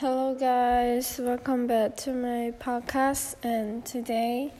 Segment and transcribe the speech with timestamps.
[0.00, 1.20] Hello, guys.
[1.22, 3.34] Welcome back to my podcast.
[3.42, 4.50] And today,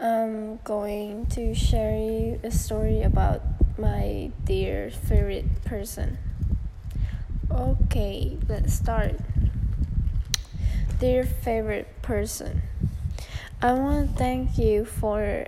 [0.00, 3.40] I'm going to share you a story about
[3.78, 6.18] my dear favorite person.
[7.52, 9.14] Okay, let's start.
[10.98, 12.62] Dear favorite person,
[13.62, 15.46] I want to thank you for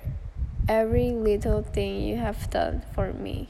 [0.68, 3.48] every little thing you have done for me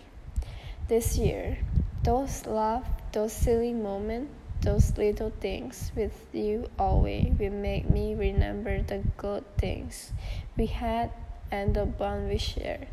[0.89, 1.59] this year.
[2.03, 4.33] Those love, those silly moments
[4.63, 10.13] those little things with you always will make me remember the good things
[10.57, 11.11] we had
[11.51, 12.87] and the bond we shared.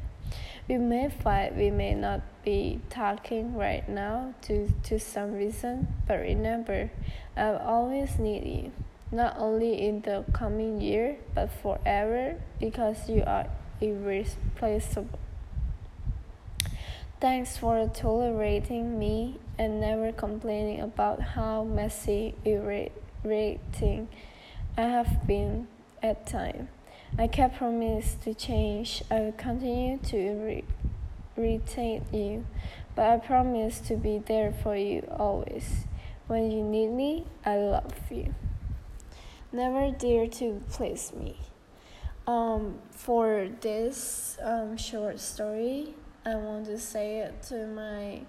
[0.68, 6.20] We may fight, we may not be talking right now to, to some reason, but
[6.20, 6.92] remember,
[7.38, 8.72] I'll always need you,
[9.12, 13.48] not only in the coming year, but forever, because you are
[13.81, 15.20] irreplaceable.
[17.22, 24.08] Thanks for tolerating me and never complaining about how messy, irritating
[24.78, 25.68] I have been
[26.02, 26.70] at times.
[27.17, 29.03] I kept promise to change.
[29.12, 30.64] I will continue to
[31.36, 32.45] irritate you,
[32.95, 35.88] but I promise to be there for you always.
[36.28, 38.34] When you need me, I love you.
[39.52, 41.36] Never dare to please me.
[42.25, 48.22] Um, for this um, short story, I want to say it to my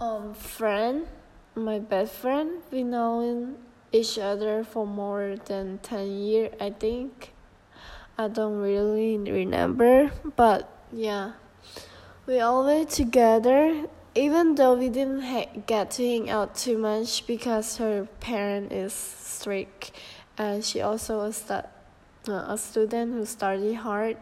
[0.00, 1.06] um friend,
[1.54, 2.62] my best friend.
[2.70, 3.58] We known
[3.92, 7.32] each other for more than ten years, I think.
[8.18, 11.32] I don't really remember, but yeah,
[12.26, 13.86] we always together.
[14.14, 18.92] Even though we didn't ha- get to hang out too much because her parent is
[18.92, 19.92] strict,
[20.36, 21.68] and she also a stu-
[22.28, 24.18] uh, a student who studied hard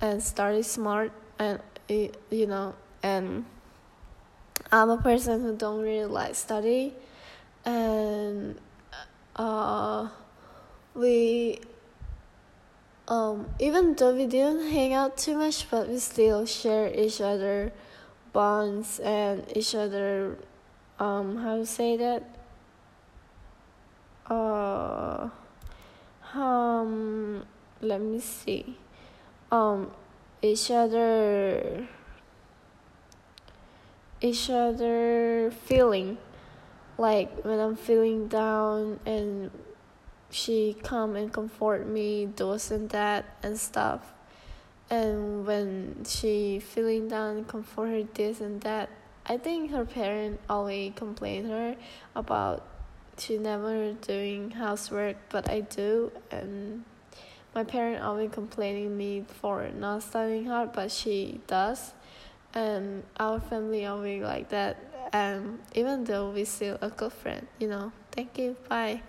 [0.00, 3.44] and studied smart and you know and
[4.70, 6.92] i'm a person who don't really like study.
[7.64, 8.58] And
[9.36, 10.08] uh
[10.94, 11.60] we
[13.06, 17.72] um even though we didn't hang out too much but we still share each other
[18.32, 20.36] bonds and each other
[20.98, 22.22] um how to say that?
[24.28, 25.28] Uh
[26.34, 27.44] um
[27.80, 28.76] let me see.
[29.50, 29.90] Um
[30.42, 31.86] each other
[34.20, 36.18] each other feeling.
[36.96, 39.50] Like when i'm feeling down and
[40.30, 44.12] she come and comfort me those and that and stuff.
[44.90, 48.88] And when she feeling down comfort her this and that.
[49.26, 51.76] I think her parent always complain her
[52.14, 52.66] about
[53.18, 56.84] she never doing housework but i do and
[57.54, 61.92] my parent always complaining me for not studying hard, but she does,
[62.54, 64.76] and our family always like that.
[65.12, 67.92] And even though we still a good friend, you know.
[68.12, 68.56] Thank you.
[68.68, 69.02] Bye.